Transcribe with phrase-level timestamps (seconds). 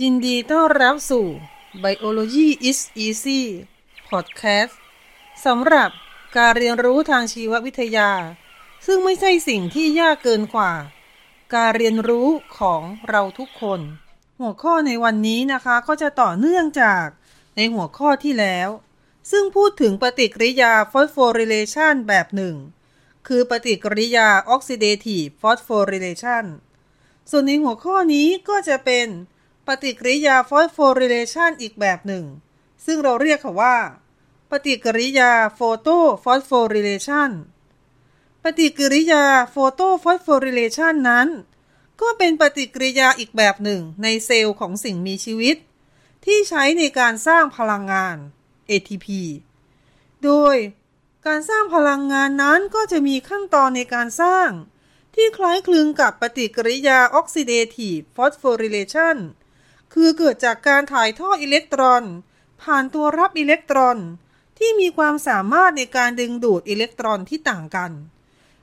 [0.00, 1.26] ยินดีต้อนรับสู่
[1.82, 3.40] Biology is Easy
[4.08, 4.74] Podcast
[5.44, 5.90] สำหรับ
[6.36, 8.10] การเรียนรู้ทางชีววิทยา
[8.86, 10.72] ซึ่งไม่ใช่สิ่งที่ยากเกินกว่า
[11.54, 12.28] การเรียนรู้
[12.58, 13.80] ของเราทุกคน
[14.40, 17.06] หัวข้อในวันนี้นะคะก็จะต่อเนื่องจาก
[17.56, 18.68] ในหัวข้อที่แล้ว
[19.30, 22.56] ซึ่งพูดถึงปฏิกิริยา phosphorylation แบบหนึ่ง
[23.26, 26.44] คือปฏิกิริยา oxidative phosphorylation
[27.30, 29.08] ส่วนในหัวข้อนี้ก็จะเป็น
[29.66, 32.24] ปฏิกิริยา phosphorylation อีกแบบหนึ่ง
[32.84, 33.76] ซึ่งเราเรียกค่ะว่า
[34.50, 37.30] ปฏิกิริยา photophosphorylation
[38.42, 41.28] ปฏิกิริยา photophosphorylation นั้น
[42.00, 45.56] ก็เป็นปฏิกิริยาอีกแบบหนึ่งในเซลล์ของสิ่งมีชีวิต
[46.24, 48.16] ที่ใช้ในการสร้างพลังงาน
[48.70, 49.06] ATP
[50.24, 50.56] โดย
[51.26, 54.48] การสร้างพลังงานนั้นก็จะมีขั้นตอนในการสร้าง
[55.14, 59.16] ที่คล้ายคลึงกับปฏิกิริยา oxidative phosphorylation
[59.92, 62.02] คือเกิดจากการถ่ายทอดอิเล็กตรอน
[62.62, 63.98] ผ่านตัวรับอิเล็กตรอน
[64.58, 67.92] ที่มีความสามารถในการดึงดูดอิเล็กตรอนที่ต่างกัน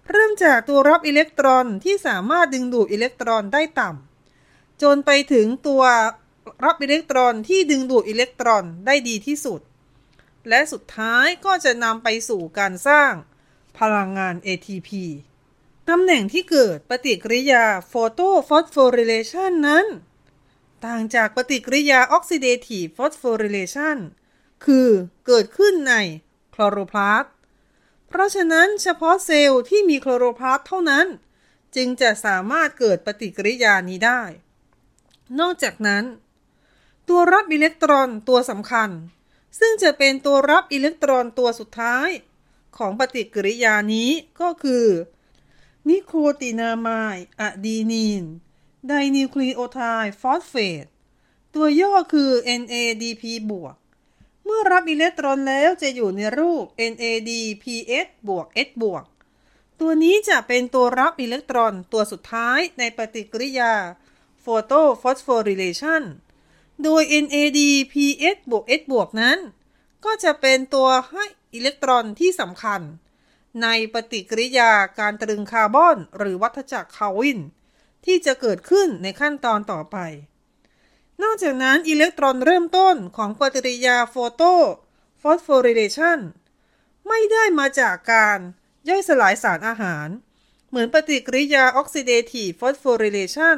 [0.09, 5.83] เริ่มจากตัวรับอิเล็กตรอนที่สามารถดึงดูดอิเล็กตรอนได้ต่ำจนไปถึงตัว
[6.65, 9.61] รับอิเล็กตรอนที่ดึงดูดอิเล็กตรอนได้ดีที่สุด
[10.49, 13.11] และสุดท้ายก็จะนำไปสู่การสร้าง
[13.77, 14.89] พลังงาน ATP
[15.89, 19.85] ตำแหน่งที่เกิดปฏิกิริยา photophosphorylation นั้น
[20.85, 23.97] ต่างจากปฏิกิริยา oxidative phosphorylation
[24.65, 24.89] คือ
[25.25, 25.93] เกิดขึ้นใน
[26.53, 27.33] คลอโรพลาสต์
[28.07, 31.07] เพราะฉะนั้นเฉพาะเซลล์ที่มีคลอโรพลาสต์เท่านั้น
[31.75, 34.21] จึงจะสามารถเกิดปฏิกิริยานี้ได้
[35.39, 36.03] นอกจากนั้น
[37.09, 38.89] ตัวรับอิเล็กตรอนตัวสำคัญ
[39.59, 42.09] ซึ่งจะเป็นตัวรับอิเล็กตรอนตัวสุดท้าย
[42.77, 44.09] ของปฏิกิริยานี้
[44.41, 44.85] ก็คือ
[45.89, 50.85] nicotinamide adenine dinucleotide phosphate
[51.55, 53.75] ตัวย่อคือ NADP บวก
[54.43, 59.03] เมื่อรับอิเล็กตรอนแล้วจะอยู่ในรูป NADPH บวก H บวก
[59.79, 63.73] ตัวนี้จะเป็นตัวรับอิเล็กตรอนตัวสุดท้ายในปฏิกิริยา
[64.41, 66.03] photo phosphorylation
[66.83, 69.39] โดย NADPH บวก H บวกนั้น
[70.05, 72.81] ก็จะเป็นตัวให้อิเล็กตรอนที่สำคัญ
[73.61, 77.39] ในปฏิกิริยาการตรึงคาร์บอน หรือวัฏจักร Calvin
[78.05, 79.97] ที่จะเกิดขึ้นในขั้นตอนต่อไป
[81.23, 86.19] นอกจากนั้นอิเล็กตรอนเริ่มต้นของปฏิกิริยา photophosphorylation
[87.07, 88.39] ไม่ได้มาจากการ
[88.89, 90.07] ย่อยสลายสารอาหาร
[90.69, 93.57] เหมือนปฏิกิริยา oxidative phosphorylation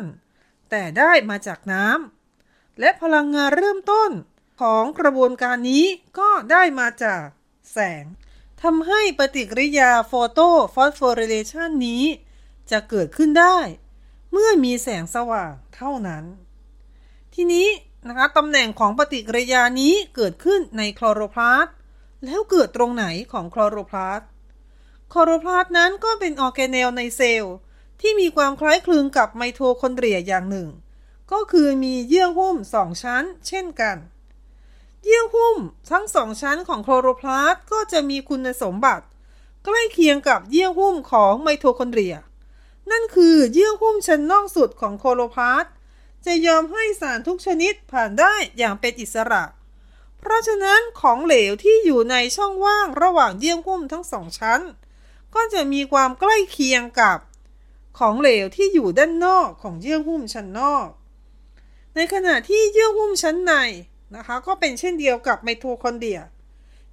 [0.69, 4.11] แต่ได้มาจากน้ำและพลังงานเริ่มต้น
[4.61, 5.85] ของกระบวนการนี้
[6.19, 7.25] ก็ได้มาจาก
[7.71, 8.05] แสง
[8.61, 12.03] ทำให้ปฏิกิริยา photophosphorylation นี้
[12.71, 13.57] จะเกิดขึ้นได้
[14.31, 16.23] เมื่อมีแสงสว่างเท่านั้น
[17.33, 17.67] ทีนี้
[18.07, 21.73] นะคะตำแหน่งของปฏิกิริยานี้เกิดขึ้นในคลอโรพลาสต์
[22.25, 24.27] แล้วเกิดตรงไหนของคลอโรพลาสต์
[25.13, 27.55] คลอโรพลาสต์นั้นก็เป็นออร์แกเนลในเซลล์
[28.01, 30.69] ที่มีความคล้ายคลึงกับไมโทคอนเดรียอย่างหนึ่ง
[31.31, 33.97] ก็คือมีเยื่อหุ้มสองชั้น เช่นกัน
[35.05, 35.57] เยื่อหุ้ม
[35.91, 39.05] ทั้งสองชั้นของคลอโรพลาสต์ก็จะมีคุณสมบัติ
[39.65, 42.15] ใกล้เคียงกับเยื่อหุ้มของไมโทคอนเดรีย
[42.91, 45.65] นั่นคือเยื่อหุ้มชั้นนอกสุดของคลอโรพลาสต์
[46.25, 49.43] จะยอมให้สารทุกชนิดผ่านได้อย่างเป็นอิสระ
[50.19, 54.61] เพราะฉะนั้นของเหลวที่อยู่ในช่องว่างระหว่างเยื่อหุ้มทั้งสองชั้น
[55.35, 57.17] ก็จะมีความใกล้เคียงกับ
[57.99, 60.87] ของเหลวที่อยู่ด้านนอกของเยื่อหุ้มชั้นนอก
[61.95, 63.53] ในขณะที่เยื่อหุ้มชั้นใน
[64.15, 66.21] นะคะก็เป็นเช่นเดียวกับไมโทคอนเดรีย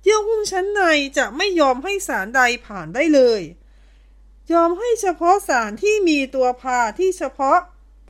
[0.02, 0.82] เยื่อหุ้มชั้นใน
[1.18, 3.40] จะไม่ยอมให้สารใดผ่านได้เลย
[4.52, 7.58] ยอมให้เฉพาะสารที่มีตัวพาที่เฉพาะ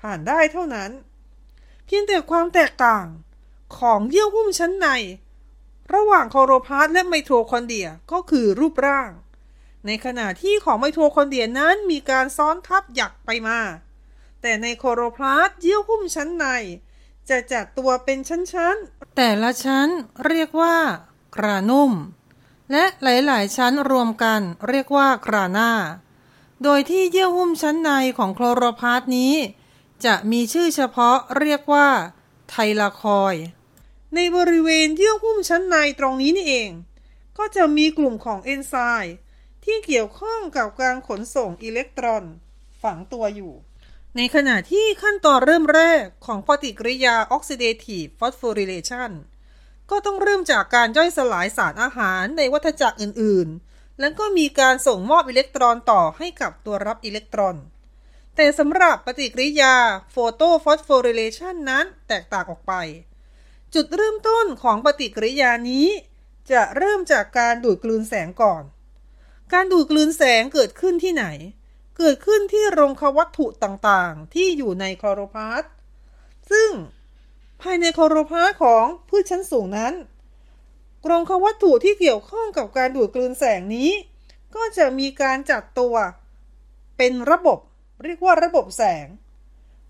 [0.01, 0.91] ผ่านได้เท่านั้น
[1.87, 3.07] เพียงแต่ความแตกต่าง
[3.79, 4.89] ของเยื่อหุ้มชั้นใน
[5.95, 9.11] ระหว่างคลอโรพลาสต์และไมโทคอนเดรียก็คือรูปร่าง
[9.87, 13.59] ในขณะที่ของไมโทคอนเดรียนั้นมีการซ้อนทับหยักไปมา
[14.43, 16.47] แต่ในคลอโรพลาสต์เยื่อหุ้มชั้นใน
[17.31, 19.89] จะจัดตัวเป็นชั้นๆ แต่ละชั้น
[20.27, 20.77] เรียกว่า
[21.37, 21.93] granum
[22.73, 25.71] และหลายๆ ชั้นรวมกันเรียกว่า grana
[26.65, 29.35] โดยที่เยื่อหุ้มชั้นในของคลอโรพลาสต์นี้
[30.05, 31.89] จะมีชื่อเฉพาะเรียกว่า
[32.51, 33.35] thylakoid
[34.15, 36.71] ในบริเวณเยื่อหุ้มชั้นในตรงนี้นี่เอง
[37.39, 39.15] ก็จะมีกลุ่มของเอนไซม์
[39.65, 42.25] ที่เกี่ยวข้องกับการขนส่งอิเล็กตรอน
[42.83, 43.53] ฝังตัวอยู่
[44.17, 49.11] ในขณะที่ขั้นตอนเริ่มแรกของปฏิกิริยา oxidative phosphorylation
[49.91, 53.68] ก็ต้องเริ่มจากการย่อยสลายสารอาหารในวัฏจักรอื่นๆ
[54.01, 57.57] แล้วก็มีการส่งมอบอิเล็กตรอนต่อให้กับตัวรับอิเล็กตรอน
[58.37, 59.75] แต่สำหรับปฏิกิริยา
[60.11, 62.73] โฟโตฟอสโฟริเลชันนั้นแตกต่างออกไป
[63.75, 65.87] จุดเริ่มต้นของปฏิกิริยานี้
[66.53, 68.63] จะเริ่มจากการดูดกลืนแสงก่อน
[69.53, 71.27] การดูดกลืนแสงเกิดขึ้นที่ไหน
[71.99, 75.73] เกิดขึ้นที่โรงควัตถุต่างๆ ที่อยู่ในคลอโรพลาสต์
[76.51, 76.71] ซึ่ง
[77.63, 79.93] ภายในคลอโรพลาสต์ของพืชชั้นสูงนั้น
[81.05, 83.91] รงควัตถุที่เกี่ยวข้องกับการดูดกลืนแสงนี้
[84.55, 85.95] ก็จะมีการจัดตัว
[86.97, 87.59] เป็นระบบ
[88.05, 89.07] เรียกว่าระบบแสง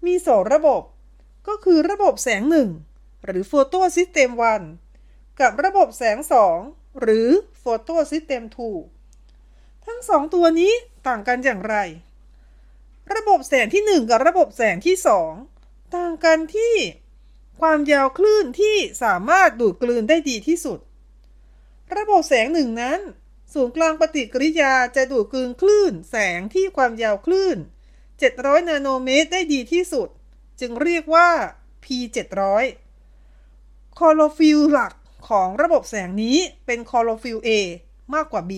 [0.06, 0.82] มีสองระบบ
[1.48, 2.70] ก็คือระบบแสงหนึ่ง
[3.24, 4.62] หรือ photosystem one
[5.40, 6.58] กับระบบแสงสอง
[7.00, 7.28] หรือ
[7.58, 8.70] photosystem two
[9.86, 10.72] ทั้งสองตัวนี้
[11.06, 11.76] ต่างกันอย่างไร
[13.14, 14.96] ระบบแสงที่ 1 กับระบบแสงที่
[15.46, 16.74] 2 ต่างกันที่
[17.60, 20.78] ความยาวคลื่นที่สามารถดูดกลืนได้ดีที่สุด
[21.96, 23.00] ระบบแสงหนึ่งนั้น
[23.54, 27.58] ศูนย์กลางปฏิกิริยาจะดูดกลืนคลื่น แสงที่ความยาวคลื่น
[28.12, 30.08] 700 นาโนเมตรได้ดีที่สุด
[30.60, 31.28] จึงเรียกว่า
[31.84, 32.64] P700
[33.98, 34.92] คลอโรฟิลล์หลัก
[35.28, 36.36] ของระบบแสงนี้
[36.66, 37.50] เป็นคอโลฟิล A
[38.14, 38.52] มากกว่า B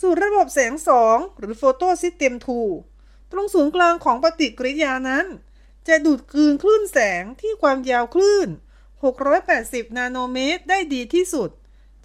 [0.00, 0.72] ส่วนระบบแสง
[1.06, 2.34] 2 หรือ photosystem
[2.82, 5.26] 2ตรงศูนย์กลางของปฏิกิริยานั้น
[5.88, 8.48] จะดูดกลืนคลื่นแสงที่ความยาวคลื่น
[9.22, 11.50] 680 นาโนเมตรได้ดีที่สุด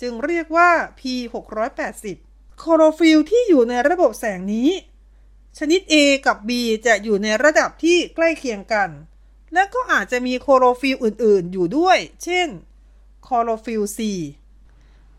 [0.02, 2.06] จึงเรียกว่า P680
[2.60, 4.70] คลอโรฟิลล์ที่อยู่ในระบบแสงนี้
[5.58, 5.94] ชนิด A
[6.26, 6.52] กับ B
[6.86, 8.90] จะอยู่ในระดับที่ใกล้เคียงกัน
[9.54, 12.48] และก็อาจจะมีคลอโรฟิลล์อื่นๆ อยู่ด้วย เช่น
[13.24, 14.00] โคโรฟิล C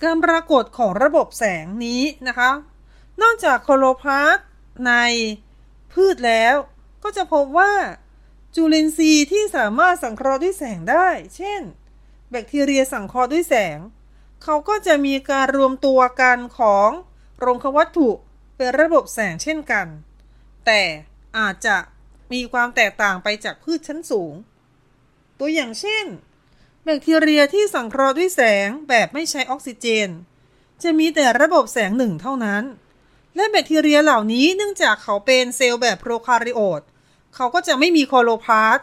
[0.02, 2.50] การปรากฏของระบบแสงนี้นะคะ
[3.22, 4.38] นอกจากโคโรพลาส
[4.86, 4.92] ใน
[5.92, 6.54] พืชแล้ว
[7.02, 7.72] ก็จะพบว่า
[8.54, 11.60] จุลินทรีย์ที่สามารถสังเคราะห์ด้วยแสงได้ เช่น
[12.30, 13.78] แบคทีเรียสังเคราะห์ด้วยแสง
[14.44, 16.88] เขาก็จะมีการรวมตัวกันของ
[17.40, 18.10] โรงควัตถุ
[18.56, 19.86] เป็นระบบแสงเช่นกัน
[20.66, 20.82] แต่
[21.38, 21.76] อาจจะ
[22.32, 24.34] มีความแตกต่างไปจากพืชชั้นสูง
[25.38, 26.04] ตัวอย่างเช่น
[26.84, 30.08] แบคทีเรียที่สังเคราะห์ด้วยแสงแบบไม่ใช้ออกซิเจน
[30.82, 32.64] จะมีแต่ระบบแสงหนึ่งเท่านั้น
[33.36, 36.82] และแบคทีเรียเหล่านี้เนื่องจากเขาเป็นเซลล์แบบโปรคาริโอต
[37.34, 38.78] เขาก็จะไม่มีคลอโรพลาสต์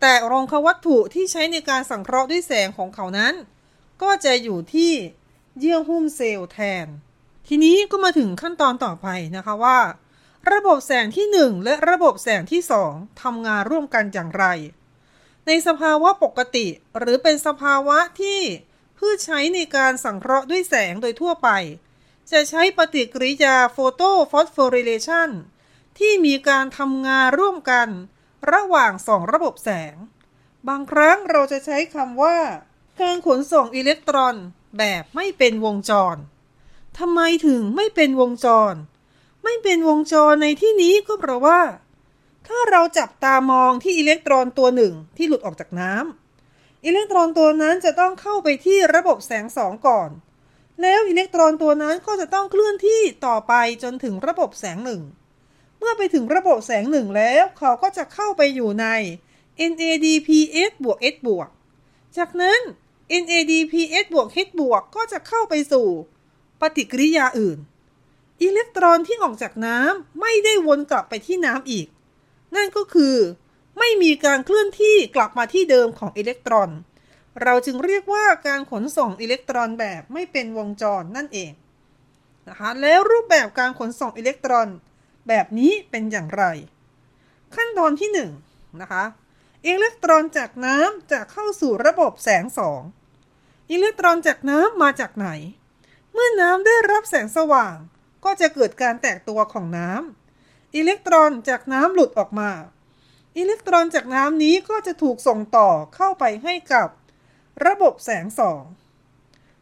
[0.00, 3.34] แต่รงควัตถุที่ใช้ในการสังเคราะห์ด้วยแสงของเขานั้น
[4.02, 4.92] ก็จะอยู่ที่
[5.58, 6.86] เยื่อหุ้มเซลล์แทน
[7.48, 9.78] ทีนี้ก็มาถึงขั้นตอนต่อไปนะคะว่า
[10.52, 14.44] ระบบแสงที่ 1 และระบบแสงที่ 2ทำงานร่วมกันอย่างไร
[15.46, 16.66] ในสภาวะปกติ
[16.98, 18.40] หรือเป็นสภาวะที่
[18.98, 21.48] พืชใช้ในการสังเคราะห์ด้วยแสงโดยทั่วไป
[22.32, 25.30] จะใช้ปฏิกิริยาโฟโตฟอสโฟริเลชัน
[25.98, 27.88] ที่มีการทำงานร่วมกัน
[28.52, 29.94] ระหว่างสองระบบแสง
[30.68, 32.38] บางครั้งเราจะใช้คำว่า
[33.02, 34.34] การขนส่งอิเล็กตรอน
[34.78, 36.16] แบบไม่เป็นวงจร
[36.98, 38.74] ทำไมถึงไม่เป็นวงจร
[39.44, 41.60] ไม่เป็นวงจรในที่นี้ก็เพราะว่า
[42.48, 50.10] ถ้าเราจับตามองที่อิเล็กตรอนตัวหนึ่งที่หลุดออกจากน้ำอิเล็กตรอนตัวนั้นจะต้องเข้าไปที่ระบบแสงสองก่อน
[50.82, 55.02] แล้วอิเล็กตรอนตัวนั้นก็จะต้องเคลื่อนที่ต่อไปจนถึงระบบแสงหนึ่ง
[55.78, 58.86] เมื่อไปถึงระบบแสงหนึ่งแล้วเขาก็จะเข้าไปอยู่ใน
[59.70, 61.48] NADPS บวก S บวก
[62.16, 62.60] จากนั้น
[63.22, 65.88] NADPH บวก H บวกก็จะเข้าไปสู่
[66.60, 67.58] ปฏิกิริยาอื่น
[68.42, 71.86] อิเล็กตรอนที่ออกจากน้ำไม่ได้วนกลับไปที่น้ำอีก
[72.54, 73.16] นั่นก็คือ
[73.78, 76.70] ไม่มีการเคลื่อนที่กลับมาที่เดิมของอิเล็กตรอน
[77.42, 81.52] เราจึงเรียกว่าการขนส่งอิเล็กตรอนแบบไม่เป็นวงจรนั่นเอง
[82.48, 84.68] นะคะแล้วรูปแบบการขนส่งอิเล็กตรอน
[85.28, 86.44] แบบนี้เป็นอย่างไร
[87.54, 88.18] ขั้นตอนที่1น
[88.80, 89.04] นะคะ
[89.66, 92.82] อิเล็กตรอนจากน้ำจะเข้าสู่ระบบแสงสอง
[93.72, 95.28] อิเล็กตรอนจากน้ำมาจากไหน
[96.12, 97.76] เมื่อน้ำได้รับแสงสว่าง
[98.24, 102.50] ก็จะเกิดการแตกตัวของน้ำอิเล็กตรอนจากน้ำหลุดออกมา
[103.36, 106.88] อิเล็กตรอนจากน้ำนี้ก็จะถูกส่งต่อเข้าไปให้กับ
[107.66, 108.62] ระบบแสงสอง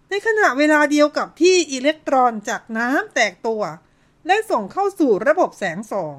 [0.08, 3.62] ในขณะเวลาเดียวกับที่อิเล็กตรอนจากน้ำแตกตัว
[4.26, 6.16] และส่งเข้าสู่ระบบแสงสอง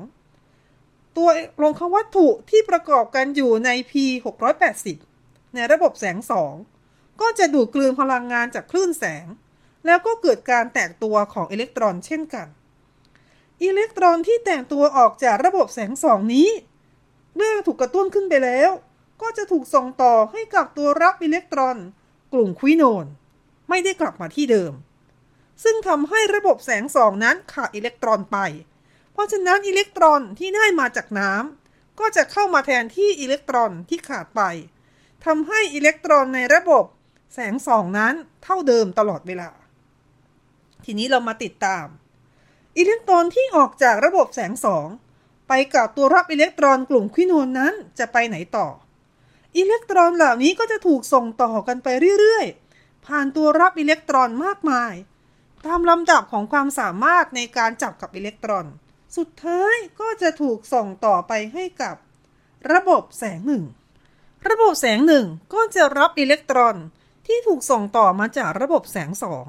[1.18, 1.30] ตัว
[1.62, 4.88] ลงควัตถุที่ประกอบกันอยู่ใน P680
[5.54, 6.54] ในระบบแสงสอง
[7.22, 9.26] ก็จะดูดกลืนพลังงานจากคลื่นแสง
[9.86, 12.48] แล้วก็เกิดการแตกตัวของอิเล็กตรอนเช่นกัน
[13.64, 16.50] อิเล็กตรอนที่แตกตัวออกจากระบบแสงสองนี้
[17.36, 18.72] เมื่อถูกกระตุ้นขึ้นไปแล้ว
[19.22, 21.78] ก็จะถูกส่งต่อให้กับตัวรับอิเล็กตรอน
[22.34, 23.06] กลุ่มควิโนน
[23.70, 24.74] ไม่ได้กลับมาที่เดิม
[25.64, 28.38] ซึ่งทำให้ระบบแสงสองนั้นขาดอิเล็กตรอนไป
[29.14, 34.42] เพราะฉะนั้นอิเล็กตรอนที่ได้มาจากน้ำก็จะเข้ามาแทนที่อิเล็กตรอนที่ขาดไป
[35.26, 36.86] ทำให้อิเล็กตรอนในระบบ
[37.34, 39.50] แสงสองนั้นเท่าเดิมตลอดเวลา
[40.84, 41.86] ทีนี้เรามาติดตาม
[42.78, 44.88] อิเล็กตรอนที่ออกจากระบบแสงสอง
[45.48, 48.68] ไปไปกับตัวรับอิเล็กตรอนกลุ่มควิโนนนั้นจะไปไหนต่อ
[49.58, 51.88] อิเล็กตรอนเหล่านี้ก็จะถูกส่งต่อกันไป
[52.20, 54.94] เรื่อยๆ ผ่านตัวรับอิเล็กตรอนมากมาย
[55.66, 58.66] ตามลำดับของความสามารถในการจับกับอิเล็กตรอน
[59.18, 61.96] สุดท้ายก็จะถูกส่งต่อไปให้กับ
[62.74, 63.64] ระบบแสงหนึ่ง
[64.50, 66.76] ระบบแสงหนึ่งก็จะรับอิเล็กตรอน
[67.28, 69.46] ที่ถูกส่งต่อมาจากระบบแสงสอง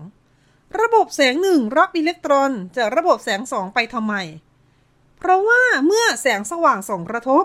[0.80, 4.14] ระบบแสงหนึ่งรับอิเล็กตรอนจากระบบแสงสองไปทำไม
[5.18, 7.44] เพราะว่าเมื่อแสงสว่างส่องกระทบ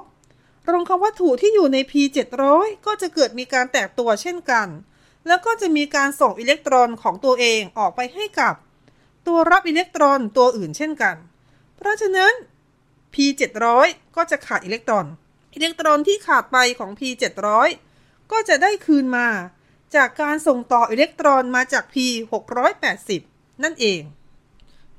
[0.72, 4.68] รงควัตถุที่อยู่ใน P700 ก็จะเกิดมีการแตกตัวเช่นกัน
[5.28, 8.54] แล้วก็จะมีการส่งอิเล็กตรอนของตัวเองออกไปให้กับ
[9.28, 11.16] ตัวรับอิเล็กตรอนตัวอื่นเช่นกัน
[11.76, 12.34] เพราะฉะนั้น
[13.14, 15.06] P700 ก็จะขาดอิเล็กตรอน
[15.54, 17.68] อิเล็กตรอนที่ขาดไปของ P700
[18.32, 19.28] ก็จะได้คืนมา
[19.96, 23.10] จากการส่งต่ออิเล็กตรอนมาจาก P680
[23.64, 24.02] นั่นเอง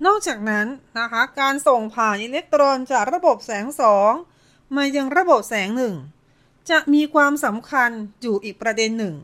[0.07, 0.67] นอกจากนั้น
[0.99, 4.13] นะคะการส่งผ่านอิเล็กตรอนจากระบบแสงสอง
[4.77, 5.95] มายังระบบแสงหนึ่ง
[6.71, 7.91] จะมีความสำคัญ
[8.23, 9.15] อยู่อีกประเด็นหนึ่ง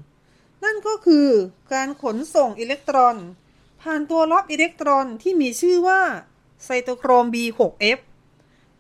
[0.65, 1.29] นั่นก็คือ
[1.73, 3.17] การขนส่งอิเล็กตรอน
[3.83, 6.03] ผ่านตัวรับอิเล็กตรอนที่มีชื่อว่า
[6.65, 7.99] ไซโตโครม B6F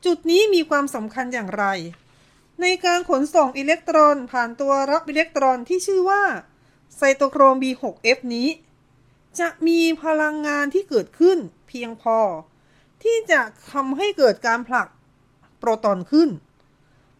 [0.04, 1.64] จุดนี้มีความสำคัญอย่างไร
[2.60, 6.22] ในการขนส่งอิเล็กตรอนผ่านตัวรับอิเล็กตรอนที่ชื่อว่า
[6.96, 8.48] cytochrome b6f นี้
[9.40, 11.38] จะมีพลังงานที่เกิดขึ้น
[11.68, 12.18] เพียงพอ
[13.02, 13.40] ที่จะ
[13.72, 14.88] ทำให้เกิดการผลัก
[15.58, 16.30] โปรตอนขึ้น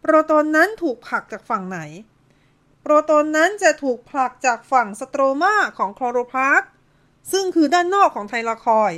[0.01, 1.79] โปรตอนนั้นถูกผลักจากฝั่งไหน
[2.81, 6.63] โปรตอนนั้นจะถูกผลักจากฝั่งสโตรมาของคลอโรพลาสต์
[7.31, 8.93] ซึ่งคือด้านนอกของไทลาคอยด์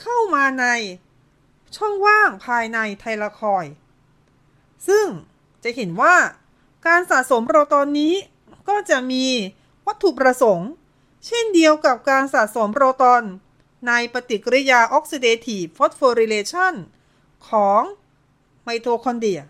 [0.00, 0.66] เข้ามาใน
[1.76, 3.64] ช่องว่างภายในไทลาคอยด์
[4.88, 5.06] ซึ่ง
[5.62, 6.16] จะเห็นว่า
[6.86, 8.14] การสะสมโปรตอนนี้
[8.68, 9.26] ก็จะมี
[9.86, 10.70] วัตถุประสงค์
[11.26, 13.22] เช่นเดียวกับการสะสมโปรตอน
[13.88, 16.74] ในปฏิกิริยา oxidative phosphorylation
[17.48, 17.82] ของ
[18.64, 19.42] ไมโทคอนเดรีย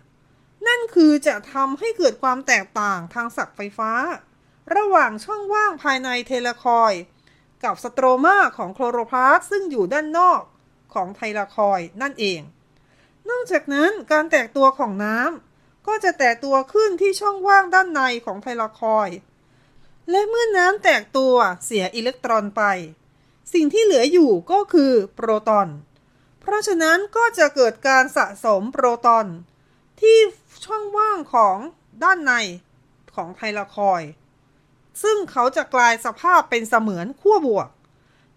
[0.67, 3.91] นั่นคือจะทำให้เกิดความแตกต่างทางศักไฟฟ้า
[4.75, 6.93] ระหว่างช่องว่างภายในไทลาคอยด์
[7.63, 10.41] กับสโตรมาของคลอโรพลาสต์ซึ่งอยู่ด้านนอก
[10.93, 12.41] ของไทลาคอยด์นั่นเอง
[13.29, 19.09] นอกจากนั้นการแตกตัวของน้ำก็จะแตกตัวขึ้นที่ช่องว่างด้านในของไทลาคอยด์
[20.09, 22.63] และเมื่อน้ำแตกตัวเสียอิเล็กตรอนไป
[23.53, 25.69] สิ่งที่เหลืออยู่ก็คือโปรตอน
[26.41, 29.25] เพราะฉะนั้นก็จะเกิดการสะสมโปรตอน
[30.01, 30.17] ที่
[30.65, 31.57] ช่องว่างของ
[32.03, 32.33] ด้านใน
[33.15, 34.01] ของไทลคอย
[35.03, 37.69] ซึ่งเขาจะกลายสภาพเป็นเสมือนขั้วบวก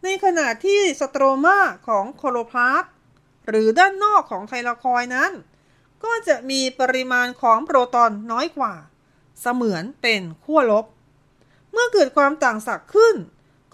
[0.05, 1.59] ในขณะที่สโตรมา
[1.89, 2.85] ของโคโลพลาส
[3.47, 5.33] หรือด้านนอกของไทลคอยนั้น
[6.05, 8.75] ก็จะมีปริมาณของโปรตอนน้อยกว่า
[9.41, 10.87] เสมือนเป็นขั้วลบ
[11.77, 13.15] มื่อเกิดความต่างศักย์ขึ้น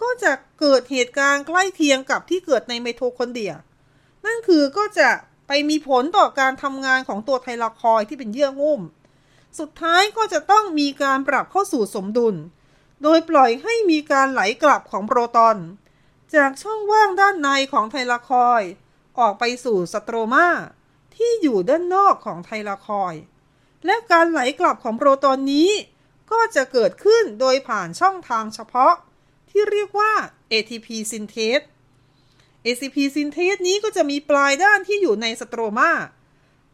[0.01, 3.53] ก็จะเกิดเหตุการณ์ใกล้เคียงกับที่เกิดในไมโทคอนเดรีย
[4.25, 5.09] นั่นคือก็จะ
[5.47, 8.81] ไปมีผลต่อการทำงานของตัวไทลาคอยที่เป็นเยื่องุ่ม
[9.59, 12.35] สุดท้ายก็จะต้องมีการปรับเข้าสู่สมดุล
[13.03, 15.57] โดยปล่อยให้มีการไหลกลับของโปรตอน
[16.35, 18.61] จากช่องว่างด้านในของไทลาคอย
[19.19, 20.47] ออกไปสู่สโตรมา
[21.15, 23.13] ที่อยู่ด้านนอกของไทลาคอย
[23.85, 25.69] และการไหลกลับของโปรตอนนี้
[26.31, 28.93] ก็จะเกิดขึ้นโดยผ่านช่องทางเฉพาะ
[29.49, 30.13] ที่เรียกว่า
[30.51, 31.65] ATP synthase
[32.65, 35.91] ATP synthase นี้ก็จะมีปลายด้านที่อยู่ในสโตรมา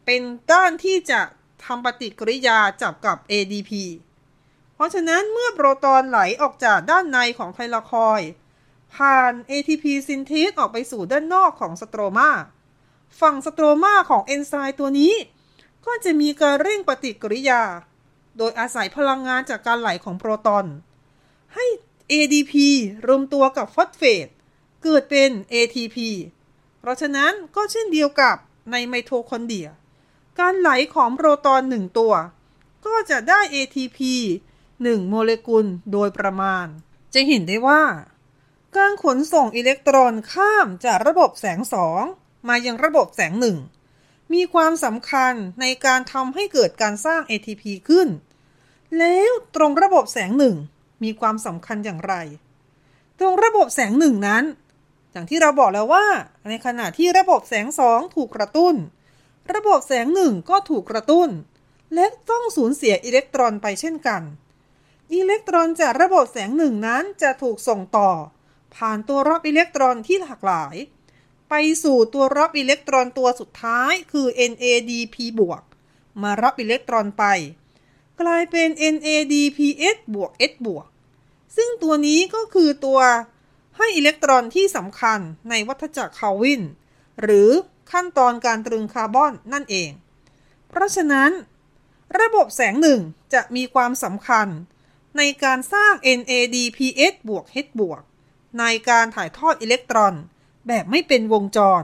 [0.06, 1.20] เป็นด้านที่จะ
[1.64, 3.70] ทำปฏิกิริยาจับกับ ADP
[4.74, 8.20] เพราะฉะนั้นเมื่อโปรตอนไหลออกจากด้านในของไทลคอย
[8.94, 12.30] ผ่าน ATP synthase ออกไปสู่ด้านนอกของสโตรมา
[13.20, 15.14] ฝั่งสโตรมาของเอนไซม์ตัวนี้
[15.86, 17.62] ก็จะมีการเร่งปฏิกิริยา
[18.38, 20.66] โดยอาศัยพลังงานจากการไหลของโปรตอน
[21.54, 21.66] ให้
[22.12, 22.52] ADP
[23.06, 24.28] รวมตัวกับฟอสเฟต
[24.82, 25.96] เกิดเป็น ATP
[26.80, 28.36] เพราะฉะนั้นก็เช่นเดียวกับ
[28.70, 29.68] ในไมโทคอนเดรีย
[30.40, 32.14] การไหลของโปรตอนหนึ่งตัว
[32.86, 33.98] ก็จะได้ ATP
[34.54, 36.66] 1 โมเลกุลโดยประมาณ
[37.14, 37.82] จะเห็นได้ว่า
[38.76, 42.02] การขนส่งอิเล็กตรอนข้ามจากระบบแสงสอง
[42.48, 43.56] มายังระบบแสงหนึ่ง
[44.32, 48.08] มีความสำคัญในการทำให้เกิดการสร้าง ATP ขึ้น
[48.98, 50.56] แล้วตรงระบบแสงหนึ่ง
[51.02, 52.14] มีความสำคัญอย่างไร
[53.18, 54.44] ตรงระบบแสงหนึ่งนั้น
[55.12, 56.06] อย่างที่เราบอกแล้วว่า
[56.48, 58.74] ในขณะที่ระบบแสงสองถูกกระตุ้น
[59.54, 61.28] ระบบแสงหนึ่งก็ถูกกระตุ้น
[61.94, 64.22] และต้องสูญเสียอิเล็กตรอนไปเช่นกัน
[65.14, 68.10] อิเล็กตรอนจากระบบแสงหนึ่งนั้นจะถูกส่งต่อ
[68.76, 70.74] ผ่านตัวรับอิเล็กตรอนที่หลากหลาย
[71.50, 71.54] ไป
[71.84, 75.62] สู่ตัวรับอิเล็กตรอนตัวสุดท้ายคือ NADP บวก
[76.22, 77.24] มารับอิเล็กตรอนไป
[78.20, 80.86] กลายเป็น NADPH บวก H บวก
[81.56, 83.00] ซึ่งตัวนี้ก็คือตัว
[83.76, 85.18] ให้อิเล็กตรอนที่สำคัญ
[85.50, 86.62] ในวัฏจักรคาวิน
[87.22, 87.50] หรือ
[87.92, 89.90] ขั้นตอนการตรึงคาร์บอนนั่นเอง
[90.68, 91.30] เพราะฉะนั้น
[92.20, 93.00] ระบบแสงหนึ่ง
[93.34, 94.48] จะมีความสำคัญ
[95.16, 98.02] ในการสร้าง NADPH บวก H บวก
[98.58, 100.14] ในการถ่ายทอดอิเล็กตรอน
[100.68, 101.82] แบบไม่เป็นวงจร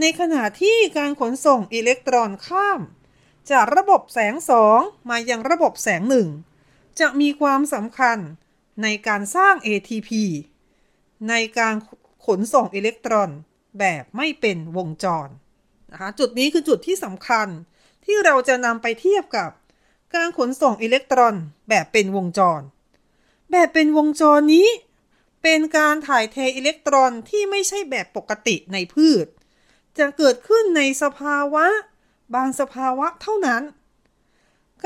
[0.00, 2.80] ในขณะที่การขนส่งอิเล็กตรอนข้าม
[3.50, 4.78] จากระบบแสงสอง
[5.10, 6.28] มายังระบบแสงหนึ่ง
[7.00, 8.18] จะมีความสำคัญ
[8.82, 10.10] ในการสร้าง ATP
[11.28, 11.74] ในการ
[12.26, 13.30] ขนส่งอิเล็กตรอน
[13.78, 15.28] แบบไม่เป็นวงจร
[15.92, 17.48] นะคะจุดนี้คือจุดที่สำคัญ
[18.04, 19.50] ที่เราจะนำไปเทียบกับ
[20.14, 21.34] การขนส่งอิเล็กตรอน
[21.68, 22.60] แบบเป็นวงจร
[23.50, 24.68] แบบเป็นวงจรนี้
[25.48, 29.26] เป็นการถ่ายเทอิเล็กตรอนที่ไม่ใช่แบบปกติในพืช
[29.98, 31.66] จะเกิดขึ้นในสภาวะ
[32.34, 33.62] บางสภาวะเท่านั้น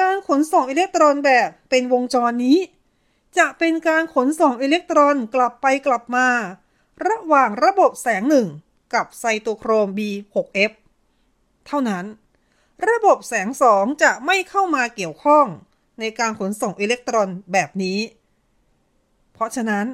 [0.01, 2.59] การขนส่งอิเล็กตรอนแบบเป็นวงจรนี้
[3.39, 6.29] จะเป็นการขนส่งอิเล็กตรอนกลับไปกลับมา
[7.09, 8.49] ระหว่างระบบแสงหนึ่ง
[8.95, 10.73] กับไซโตโครม B6F
[11.67, 12.05] เท่านั้น
[12.89, 15.47] ระบบแสงสองจะไม่เข้ามาเกี่ยวข้อง
[16.01, 17.99] ในการขนส่งอิเล็กตรอนแบบนี้
[19.33, 19.87] เพราะฉะนั้น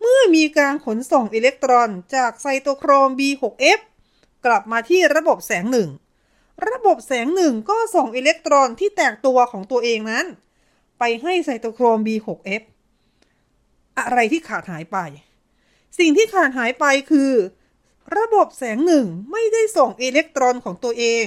[0.00, 3.80] เมื่อมีการขนส่งอิเล็กตรอนจากไซโตโครม B6F
[4.46, 5.90] กลับมาที่ระบบแสงหนึ่ง
[6.70, 10.26] ระบบแสงหนึ่งก็ส่งอิเล็กตรอนที่แตกตัวของตัวเองนั้น
[10.98, 12.62] ไปให้ไซโตโครม B6F
[13.98, 14.98] อะไรที่ขาดหายไป
[15.98, 17.32] สิ่งที่ขาดหายไปคือ
[18.18, 21.26] ระบบแสงหนึ่งไม่ได้ส่งอิเล็กตรอนของตัวเอง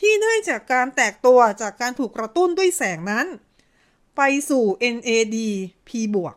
[0.00, 3.26] ที่ได้จากการแตกตัวจากการถูกกระตุ้นด้วยแสงนั้น
[4.16, 5.36] ไปสู่ NAD
[5.88, 6.34] P บวก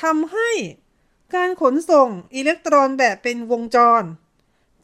[0.00, 0.50] ทำให้
[1.34, 4.02] การขนส่งอิเล็กตรอนแบบเป็นวงจร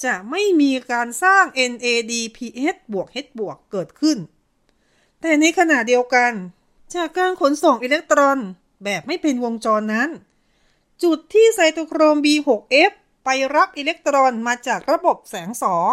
[0.04, 4.18] จะไม่มีการสร้าง NAD PH บวก H บวกเกิดขึ้น
[5.20, 6.32] แต่ในขณะเดียวกัน
[6.94, 8.38] จากการขนส่งอิเล็กตรอน
[8.84, 10.10] แบบไม่เป็นวงจรนั้น
[11.02, 12.92] จุดที่ไซโตโครม B6F
[13.24, 15.92] ไปรับอิเล็กตรอนมาจากระบบแสงสอง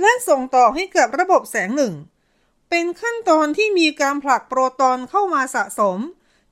[0.00, 1.94] และส่งต่อให้กับระบบแสงหนึ่ง
[2.70, 5.98] เป็นขั้นตอนที่มีการผลักโปรตอนเข้ามาสะสม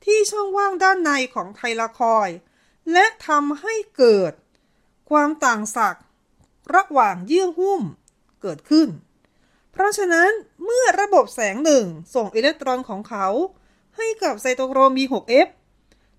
[0.05, 2.29] ที่ช่องว่างด้านในของไทลาคอย
[2.93, 4.33] และทำให้เกิด
[5.11, 6.05] ความต่างศักย์
[6.75, 7.83] ระหว่างเยื่อหุ้ม
[8.43, 8.89] เกิดขึ้น
[9.73, 10.31] เพราะฉะนั้น
[10.65, 11.85] เมื่อระบบแสงหนึ่ง
[12.15, 13.27] ส่งอิเล็กตรอนของเขา
[13.97, 15.49] ให้กับไซโตโครม B6F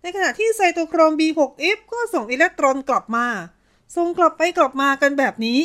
[0.02, 3.28] ในขณะที่ไซโตโครม B6F ก็ส่งอิเล็กตรอนกลับมา
[3.96, 5.62] ส่งกลับไปกลับมากันแบบนี้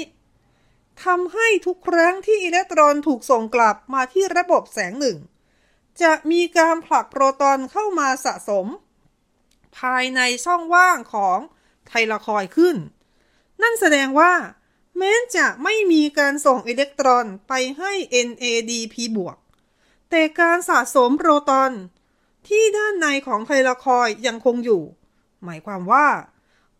[1.05, 5.17] ทำให้ทุกครั้งที่อิเล็กตรอนถูกส่งกลับมาที่ระบบแสงหนึ่ง
[6.03, 8.67] จะมีการผลักโปรตอนเข้ามาสะสม
[9.79, 11.39] ภายในช่องว่างของ
[11.87, 12.77] ไทลาคอยขึ้น
[13.63, 14.33] นั่นแสดงว่า
[14.99, 17.93] แม้จะไม่มีการส่งอิเล็กตรอนไปให้
[18.29, 19.37] NADP บวก
[20.11, 21.73] แต่การสะสมโปรตอน
[22.49, 24.83] ที่ด้านในของไทลาคอยยังคงอยู่
[25.45, 26.09] หมายความว่า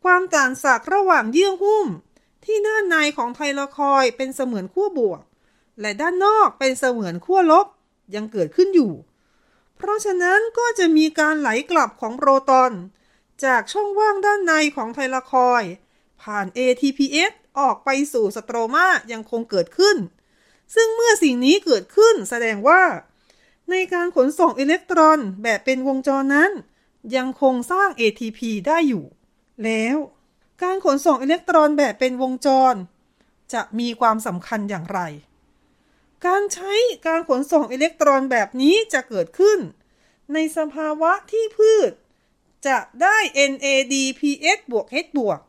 [0.05, 1.87] ความต่างศักย์ระหว่างเยื่อหุ้ม
[2.45, 5.23] ที่ด้านในของไทลคอยเป็นเสมือนขั้วบวก
[5.81, 7.67] และด้านนอกเป็นเสมือนขั้วลบ
[8.15, 8.93] ยังเกิดขึ้นอยู่
[9.77, 12.73] เพราะฉะนั้นก็จะมีการไหลกลับของโปรตอน
[13.45, 15.63] จากช่องว่างด้านในของไทลคอย
[16.23, 19.97] ผ่าน ATPS ออกไปสู่สโตรมายังคงเกิดขึ้น
[20.75, 22.83] ซึ่งเมื่อสิ่งนี้เกิดขึ้นแสดงว่า
[23.71, 26.51] ในการขนส่งอิเล็กตรอนแบบเป็นวงจรนั้น
[27.17, 29.05] ยังคงสร้าง ATP ได้อยู่
[29.65, 29.97] แล้ว
[30.63, 32.75] การขนส่งอิเล็กตรอนแบบเป็นวงจร
[33.53, 35.01] จะมีความสำคัญอย่างไร
[36.27, 36.73] การใช้
[37.07, 39.59] การขนส่งอิเล็กตรอนแบบนี้จะเกิดขึ้น
[40.33, 41.93] ในสภาวะที่พืช
[42.67, 43.17] จะได้
[43.53, 45.41] NADPH บวก H บวก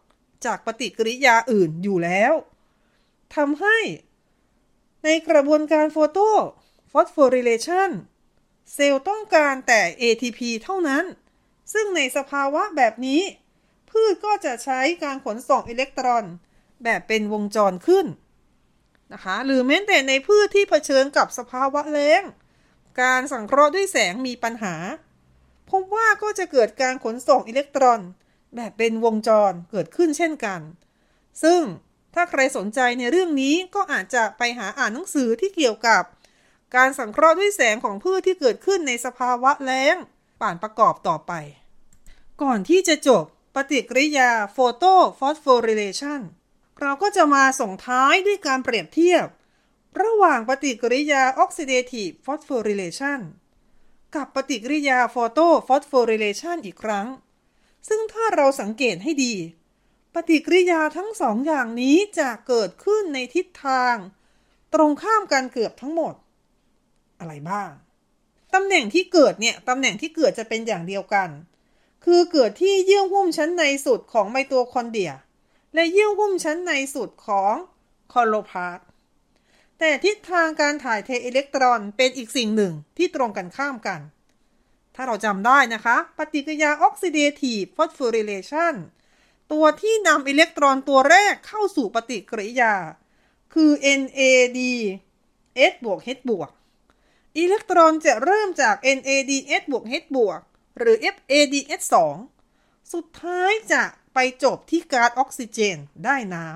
[0.46, 2.34] จากปฏิกิริยาอื่นอยู่แล้ว
[3.36, 3.78] ทำให้
[5.04, 6.20] ในกระบวนการโฟโต
[6.92, 7.92] ฟอสโฟริเลชัน
[8.74, 11.06] เซลล์ต้องการแต่ ATP เท่านั้น
[11.74, 13.22] ซึ่งในสภาวะแบบนี้
[13.90, 16.24] พืชก็จะใช้การขนส่งอิเล็กตรอน
[16.84, 18.06] แบบเป็นวงจรขึ้น
[19.14, 22.24] นะคะหรือแม้แต่ในพืชที่เผชิญกับสภาวะแล้ง
[23.02, 24.76] การสังเคราะห์ด้วยแสงมีปัญหา
[25.70, 28.02] พบว่าก็จะเกิดการขนส่งอิเล็กตรอน
[28.56, 30.62] แบบเป็นวงจรเกิดขึ้นเช่นกัน
[31.44, 31.62] ซึ่ง
[32.14, 36.04] ถ้าใครสนใจในเรื่องนี้ก็อาจจะไปหาอ่านหนังสือที่เกี่ยวกับ
[36.76, 39.96] การสังเคราะห์ด้วยแสงของพืชที่เกิดขึ้นในสภาวะแล้ง
[40.42, 41.34] ป่านประกอบต่อไป
[42.42, 43.24] ก่อนที่จะจบ
[43.56, 44.84] ปฏิกิริยาโฟโต
[45.20, 46.22] ฟอสโฟริเลชัน
[46.82, 49.26] เราก็จะมาส่งท้ายด้วยการเปรียบเทียบ
[50.02, 53.20] ระหว่างปฏิกิริยา oxidative phosphorylation
[54.16, 57.08] กับปฏิกิริยา photophosphorylation อีกครั้ง
[57.88, 59.34] ซึ่งถ้าเราสังเกตให้ดี
[60.14, 63.96] ปฏิกิริยาทั้งสองอย่างนี้จะเกิดขึ้นในทิศทาง
[64.74, 66.14] ตรงข้ามกันเกือบทั้งหมด
[67.20, 67.70] อะไรบ้าง
[68.54, 71.30] ตำแหน่งที่เกิดเนี่ย ตำแหน่งที่เกิดจะเป็นอย่างเดียวกัน
[72.06, 75.14] คือเกิดที่เยื่อหุ้มชั้นในสุดของไมโตคอนเดรีย
[75.74, 77.56] และเยื่อหุ้มชั้นในสุดของ
[78.14, 78.80] คลอโรพลาสต์
[79.80, 84.02] แต่ทิศทางการถ่ายเทอิเล็กตรอนเป็นอีกสิ่งหนึ่งที่ตรงกันข้ามกัน
[84.96, 88.76] ถ้าเราจำได้นะคะ ปฏิกิริยา oxidative phosphorylation
[89.52, 92.74] ตัวที่นำอิเล็กตรอนตัวแรกเข้าสู่ปฏิกิริยา
[93.54, 96.50] คือ NADH บวก H บวก
[97.38, 100.42] อิเล็กตรอนจะเริ่มจาก NADH บวก H บวก
[100.78, 101.82] หรือ FADS
[102.38, 103.84] 2สุดท้ายจะ
[104.20, 106.48] ไปจบที่ก๊าซออกซิเจนได้น้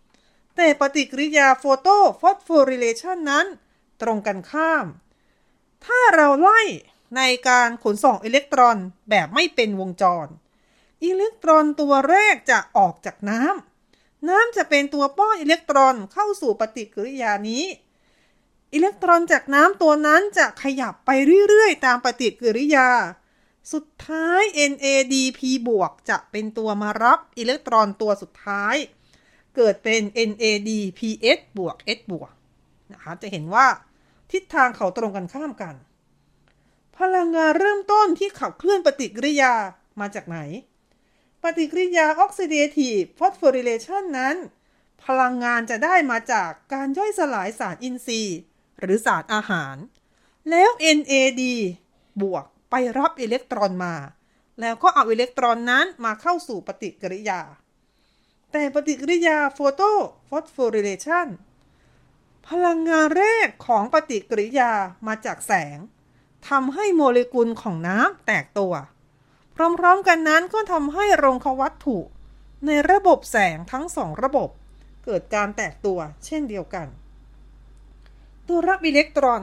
[0.00, 1.88] ำ แต่ปฏิกิริยาโฟโต
[2.20, 3.46] ฟอสโฟริเลชันนั้น
[4.02, 4.86] ตรงกันข้าม
[5.84, 6.60] ถ้าเราไล่
[7.16, 8.76] ในการขนส่งอิเล็กตรอน
[9.10, 10.26] แบบไม่เป็นวงจร
[11.04, 17.64] อิเล็กตรอนตัวแรกจะออกจากน้ำ น้ำจะเป็นตัวป้อนอิเล็กตรอนเข้าสู่ปฏิกิริยานี้
[18.74, 21.10] อิเล็กตรอนจากน้ำตัวนั้นจะขยับไป
[21.48, 22.88] เรื่อยๆ ตามปฏิกิริยา
[23.72, 24.40] สุดท้าย
[24.72, 28.76] NADP บวกจะเป็นตัวมารับอิเล็กตรอนตัวสุดท้าย
[29.56, 30.00] เกิดเป็น
[30.30, 32.32] NADPS บวก S บวก
[32.92, 33.66] นะคะจะเห็นว่า
[34.32, 35.74] ทิศทางเขาตรงกันข้ามกัน
[36.98, 39.54] พลังงานเริ่มต้นที่ขับเคลื่อนปฏิกิริยา
[40.00, 40.38] มาจากไหน
[41.42, 44.36] ปฏิกิริยา oxidative phosphorylation นั้น
[45.04, 48.38] พลังงานจะได้มาจากการย่อยสลายสารอินทรีย์
[48.80, 49.76] หรือสารอาหาร
[50.50, 51.42] แล้ว NAD
[52.22, 52.44] บวก
[52.76, 53.94] ไปรับอิเล็กตรอนมา
[54.60, 57.40] แล้วก็เอาอิเล็กตรอนนั้นมาเข้าสู่ปฏิกิริยา
[58.52, 59.82] แต่ปฏิกิริยาโฟโต
[60.28, 61.28] ฟอสโฟริเลชัน
[62.48, 64.72] พลังงานแรกของปฏิกิริยา
[65.06, 65.78] มาจากแสง
[66.48, 68.74] ทำให้โมเลกุลของน้ำแตกตัว
[69.56, 71.98] พร้อมๆกันนั้นก็ทำให้โรงควัตถุ
[72.66, 74.50] ในระบบแสงทั้งสองระบบ
[75.04, 76.86] เกิดการแตกตัวเช่นเดียวกัน
[78.48, 79.42] ตัวรับอิเล็กตรอน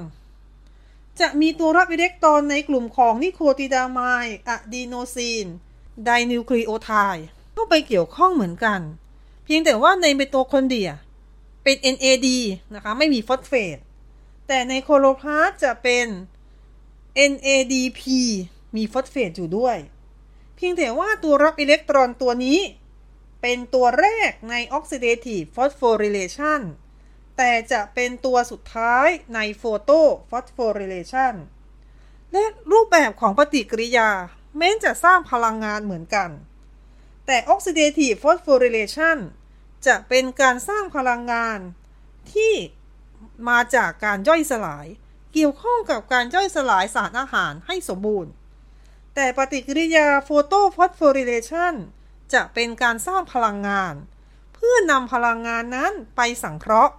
[1.19, 8.81] จะมีตัวรับอิเล็กตรอนในกลุ่มของ nicotinamide adenosine dinucleotide เข้าไปเกี่ยวข้องเหมือนกัน
[9.45, 10.91] เพียงแต่ว่าในไมโตคอนเดรีย
[11.63, 12.27] เป็น NAD
[12.73, 13.77] นะคะ ไม่มีฟอสเฟต
[14.47, 16.07] แต่ในคลอโรพลาสต์จะเป็น
[17.31, 18.01] NADP
[18.75, 19.77] มีฟอสเฟตอยู่ด้วย
[20.55, 22.59] เพียงแต่ว่าตัวรับอิเล็กตรอนตัวนี้
[23.41, 26.61] เป็นตัวแรกใน Oxidative Phosphorylation
[27.43, 29.99] แต่จะเป็นตัวสุดท้ายใน Photo
[30.29, 31.35] Phosphorylation
[32.33, 34.09] และรูปแบบของปฏิกิริยา
[34.57, 36.29] แม้จะสร้างพลังงานเหมือนกัน
[37.25, 39.17] แต่ Oxidative Phosphorylation
[39.87, 41.59] จะเป็นการสร้างพลังงาน
[42.33, 42.53] ที่
[43.49, 44.87] มาจากการย่อยสลาย
[45.33, 48.31] เกี่ยวข้องกับการย่อยสลายสารอาหารให้สมบูรณ์
[49.15, 51.73] แต่ปฏิกิริยา photophosphorylation
[52.33, 53.93] จะเป็นการสร้างพลังงาน
[54.53, 56.93] เพื่อนำพลังงานนั้นไปสังเคราะห์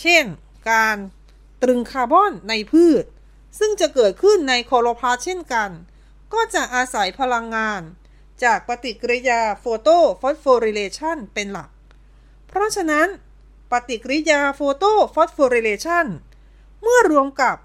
[0.00, 0.24] เช่น
[0.70, 0.96] การ
[1.62, 3.04] ตรึงคาร์บอนในพืช
[3.58, 5.70] ซึ่งจะเกิดขึ้นในคลอโรพลาสต์เช่นกัน
[6.32, 7.82] ก็จะอาศัยพลังงาน
[8.44, 11.70] จากปฏิกิริยา photophosphorylation เป็นหลัก
[12.48, 13.08] เพราะฉะนั้น
[13.72, 16.06] ปฏิกิริยา photophosphorylation
[16.82, 17.56] เมื่อรวมกับ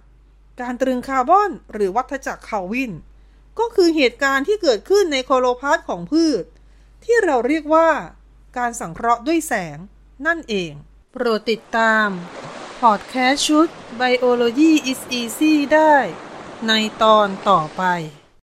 [0.62, 2.92] การตรึงคาร์บอนหรือวัฏจักรคาวิน
[3.60, 6.44] ก็คือเหตุการณ์ที่เกิดขึ้นในโคโลพาสของพืช
[7.04, 7.90] ที่เราเรียกว่า
[8.58, 9.78] การสังเคราะห์ด้วยแสง
[10.28, 10.72] นั่นเอง
[11.20, 12.08] โปรดติดตาม
[12.82, 13.68] พอดแคสต์ชุด
[14.00, 15.96] Biology is Easy ได้
[16.68, 17.84] ในตอนต่อไป